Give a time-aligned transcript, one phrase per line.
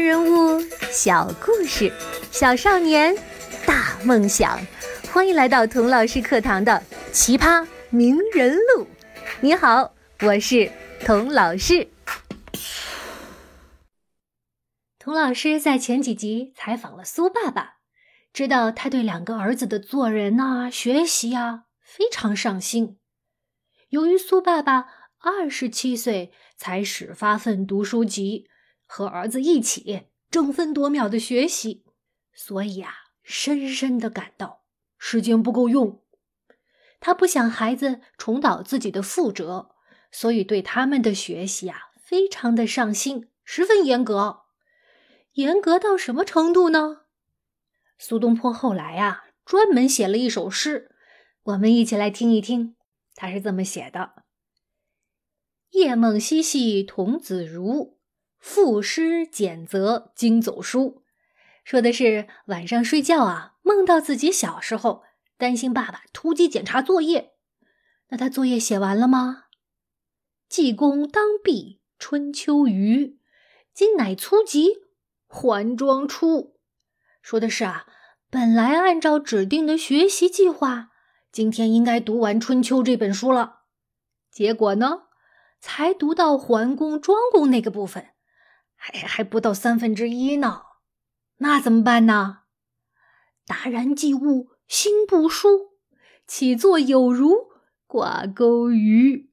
[0.00, 0.58] 人物，
[0.90, 1.92] 小故事，
[2.32, 3.14] 小少年，
[3.66, 4.58] 大梦想。
[5.12, 6.72] 欢迎来到童老师课堂的
[7.12, 8.84] 《奇葩名人录》。
[9.42, 10.72] 你好，我是
[11.04, 11.86] 童老师。
[14.98, 17.74] 童老师在前几集采访了苏爸爸，
[18.32, 22.98] 知道他对两个儿子的做人呐、学习呀非常上心。
[23.90, 24.86] 由于苏爸爸
[25.18, 28.46] 二十七岁才始发奋读书籍。
[28.92, 31.84] 和儿子一起争分夺秒的学习，
[32.34, 32.92] 所以啊，
[33.22, 34.64] 深深的感到
[34.98, 36.02] 时间不够用。
[36.98, 39.70] 他不想孩子重蹈自己的覆辙，
[40.10, 44.40] 所以对他们的学习啊，非常的上心，十分严格。
[45.34, 47.02] 严格到什么程度呢？
[47.96, 50.90] 苏东坡后来啊，专门写了一首诗，
[51.44, 52.74] 我们一起来听一听。
[53.14, 54.24] 他是这么写的
[55.70, 57.96] ：“夜梦嬉戏童子如。”
[58.40, 61.02] 赋诗简则经走书，
[61.62, 65.04] 说的是晚上睡觉啊，梦到自己小时候，
[65.36, 67.34] 担心爸爸突击检查作业。
[68.08, 69.44] 那他作业写完了吗？
[70.48, 73.18] 济公当壁春秋余，
[73.72, 74.78] 今乃粗疾
[75.28, 76.56] 还庄出。
[77.22, 77.86] 说的是啊，
[78.30, 80.88] 本来按照指定的学习计划，
[81.30, 83.60] 今天应该读完《春秋》这本书了，
[84.30, 85.02] 结果呢，
[85.60, 88.08] 才读到桓公庄公那个部分。
[88.82, 90.62] 还还不到三分之一呢，
[91.36, 92.38] 那怎么办呢？
[93.44, 95.72] 达然既悟心不舒，
[96.26, 97.50] 起坐有如
[97.86, 99.30] 挂钩鱼。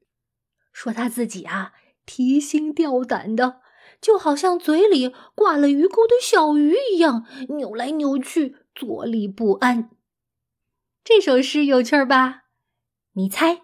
[0.74, 1.72] 说他自己啊，
[2.06, 3.62] 提心吊胆的，
[4.02, 9.90] 就好像嘴里挂了鱼钩的小鱼一样，扭来扭去，坐立不安。
[11.06, 12.44] 这首诗有趣儿吧？
[13.14, 13.62] 你猜，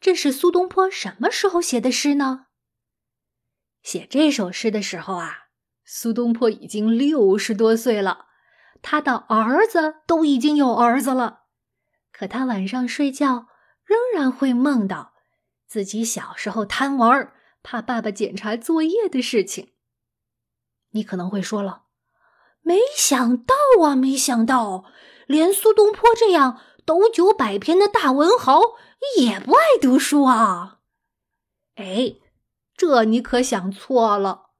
[0.00, 2.45] 这是苏东坡什么时候写的诗呢？
[3.86, 5.46] 写这首诗的时候啊，
[5.84, 8.26] 苏东坡已经六十多岁了，
[8.82, 11.42] 他的儿子都已经有儿子了，
[12.12, 13.46] 可他晚上睡觉
[13.84, 15.12] 仍然会梦到
[15.68, 19.70] 自己小时候贪玩，怕爸爸检查作业的事情。
[20.90, 21.84] 你可能会说了，
[22.62, 24.86] 没想到啊，没想到，
[25.28, 28.60] 连苏东坡这样斗酒百篇的大文豪
[29.16, 30.80] 也不爱读书啊！
[31.76, 32.16] 哎。
[32.76, 34.50] 这你可想错了，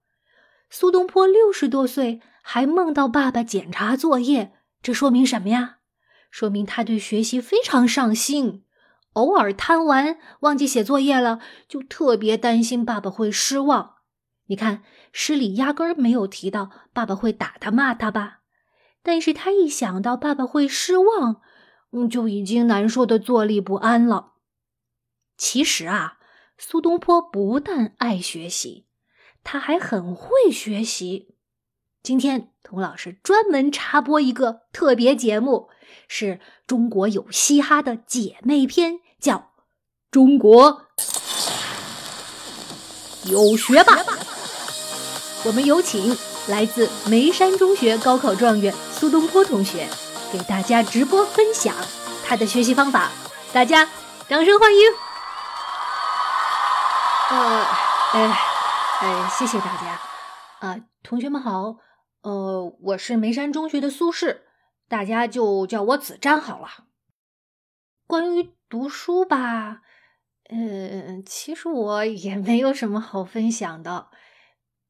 [0.70, 5.80] 苏东坡六十多岁还梦到爸爸检查作业，这说明什么呀？
[6.30, 8.64] 说明他对学习非常上心，
[9.12, 13.96] 偶尔贪玩忘记写作业了，就特别担心爸爸会失望。
[14.46, 18.40] 你看诗里压根儿没有提到爸爸会打他骂他吧？
[19.02, 21.42] 但是他一想到爸爸会失望，
[21.92, 24.32] 嗯，就已经难受的坐立不安了。
[25.36, 26.14] 其实啊。
[26.58, 28.86] 苏东坡不但爱学习，
[29.44, 31.34] 他还很会学习。
[32.02, 35.68] 今天童老师专门插播一个特别节目，
[36.08, 39.36] 是中国有嘻哈的姐妹篇，叫
[40.10, 40.86] 《中国
[43.24, 43.96] 有学霸》。
[45.44, 46.16] 我们有请
[46.48, 49.86] 来自眉山中学高考状元苏东坡同学，
[50.32, 51.74] 给大家直播分享
[52.24, 53.12] 他的学习方法。
[53.52, 53.88] 大家
[54.28, 55.05] 掌声欢迎！
[57.28, 57.64] 呃，
[58.12, 58.38] 哎，
[59.00, 60.00] 哎，谢谢大家，
[60.60, 61.76] 啊，同学们好，
[62.22, 64.42] 呃，我是眉山中学的苏轼，
[64.88, 66.68] 大家就叫我子瞻好了。
[68.06, 69.82] 关于读书吧，
[70.50, 74.06] 呃，其实我也没有什么好分享的。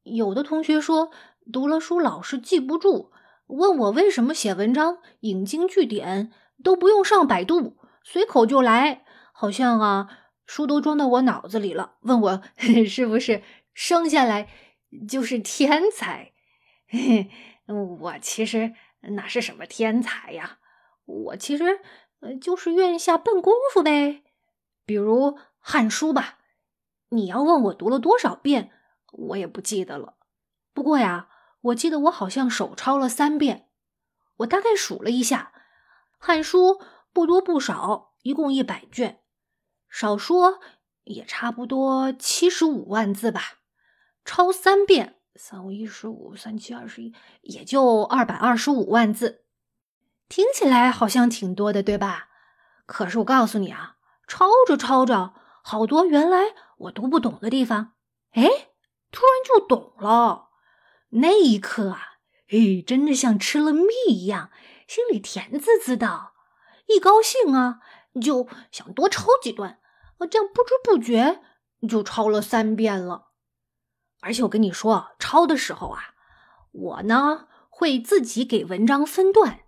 [0.03, 1.09] 有的同学说
[1.51, 3.11] 读了书老是记不住，
[3.47, 6.31] 问我为什么写文章引经据典
[6.63, 10.07] 都不用上百度，随口就来，好像啊。
[10.47, 12.41] 书都装到我脑子里了，问我
[12.87, 13.43] 是不是
[13.73, 14.49] 生下来
[15.07, 16.31] 就是天才？
[17.99, 20.57] 我其实哪是什么天才呀？
[21.05, 21.81] 我其实
[22.41, 24.23] 就是愿下笨功夫呗。
[24.85, 26.39] 比如《汉书》吧，
[27.09, 28.71] 你要问我读了多少遍，
[29.11, 30.15] 我也不记得了。
[30.73, 31.29] 不过呀，
[31.61, 33.67] 我记得我好像手抄了三遍。
[34.37, 35.51] 我大概数了一下，
[36.17, 36.75] 《汉书》
[37.11, 39.19] 不多不少，一共一百卷。
[39.89, 40.59] 少说
[41.03, 43.59] 也差不多七十五万字吧，
[44.25, 49.45] 抄三遍，三五一十五，三七二十一，也就二百二十五万字，
[50.27, 52.29] 听起来好像挺多的，对吧？
[52.85, 53.97] 可是我告诉你啊，
[54.27, 57.93] 抄着抄着，好多原来我读不懂的地方，
[58.31, 58.43] 哎，
[59.11, 60.49] 突然就懂了。
[61.09, 62.01] 那一刻啊，
[62.47, 64.51] 嘿，真的像吃了蜜一样，
[64.87, 66.31] 心里甜滋滋的，
[66.87, 67.79] 一高兴啊。
[68.19, 69.79] 就想多抄几段，
[70.17, 71.41] 啊，这样不知不觉
[71.87, 73.27] 就抄了三遍了。
[74.21, 76.15] 而且我跟你说，抄的时候啊，
[76.71, 79.59] 我呢会自己给文章分段。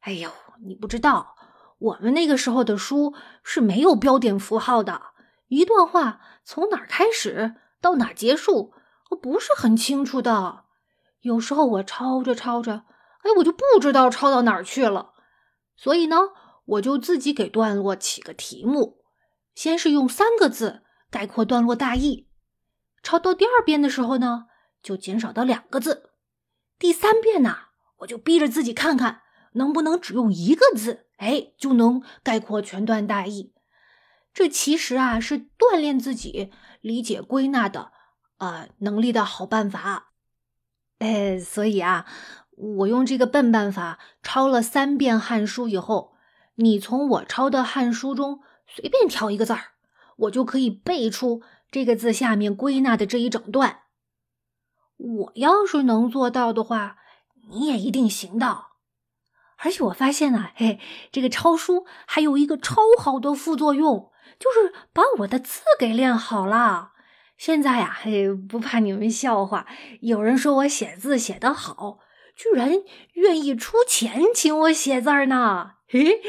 [0.00, 0.30] 哎呦，
[0.66, 1.36] 你不知道，
[1.78, 5.02] 我们那个时候的书是没有标点符号的，
[5.48, 8.72] 一段话从哪儿开始到哪儿结束，
[9.10, 10.64] 我不是很清楚的。
[11.20, 12.84] 有时候我抄着抄着，
[13.22, 15.12] 哎，我就不知道抄到哪儿去了。
[15.76, 16.16] 所以呢，
[16.66, 18.98] 我就自己给段落起个题目，
[19.54, 22.28] 先是用三个字概括段落大意。
[23.02, 24.46] 抄到第二遍的时候呢，
[24.82, 26.10] 就减少到两个字。
[26.78, 27.56] 第三遍呢，
[27.98, 29.22] 我就逼着自己看看
[29.52, 33.54] 能不能只用一个字，哎，就能概括全段大意。
[34.34, 37.92] 这其实啊，是锻炼自己理解归纳的
[38.38, 40.10] 呃能力的好办法。
[40.98, 42.04] 哎，所以啊，
[42.50, 46.15] 我用这个笨办法抄了三遍《汉书》以后，
[46.56, 49.72] 你从我抄的《汉书》中随便挑一个字儿，
[50.16, 53.82] 我就可以背出这个字下面归纳的这一整段。
[54.96, 56.96] 我要是能做到的话，
[57.50, 58.64] 你也一定行的。
[59.58, 60.80] 而且我发现啊，嘿，
[61.12, 66.92] 这个抄书还有一个超好的副作用，就是把我的字给练好了。
[67.36, 69.66] 现在呀，嘿，不怕你们笑话，
[70.00, 71.98] 有人说我写字写得好，
[72.36, 72.82] 居然
[73.14, 75.76] 愿意出钱请我写字儿呢。
[75.88, 76.20] 嘿，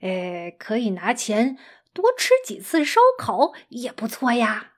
[0.00, 1.58] 呃，可以拿钱
[1.92, 4.72] 多吃几次烧烤也不错呀。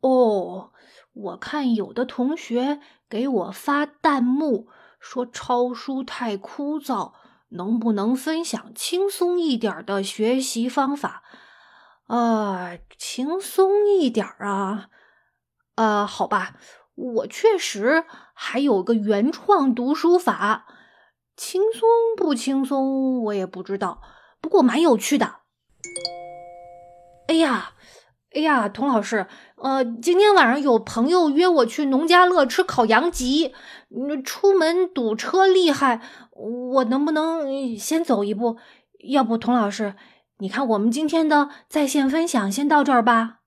[0.00, 0.72] 哦，
[1.12, 7.14] 我看有的同学给我发弹幕说抄书太枯燥，
[7.48, 11.22] 能不能分享轻松一点的学习方法？
[12.06, 14.90] 啊，轻松一点啊，
[15.76, 16.56] 啊，好吧，
[17.00, 18.04] 我确实
[18.34, 20.66] 还有个原创读书法，
[21.34, 24.02] 轻松不轻松我也不知道，
[24.40, 25.36] 不过蛮有趣的。
[27.26, 27.72] 哎呀，
[28.34, 29.26] 哎呀，童老师，
[29.56, 33.54] 呃，今天晚上有朋友约我去农家乐吃烤羊脊，
[34.24, 38.58] 出门堵车厉害，我能不能先走一步？
[39.08, 39.94] 要不，童老师？
[40.38, 43.39] 你看，我们今天的在线分享先到这儿吧。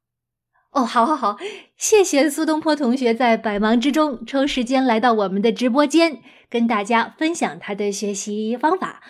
[0.74, 1.38] 哦，好，好，好，
[1.78, 9.04] 谢谢苏东坡同学在百忙之中抽时间来到我们的直播间，跟大家分享他的学习方法。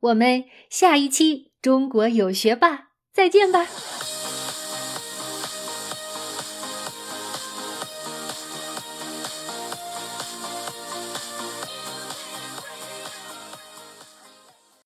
[0.00, 2.70] 我们下一期《中国有学霸》
[3.12, 3.66] 再见吧。